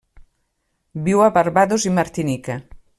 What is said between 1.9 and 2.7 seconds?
i Martinica.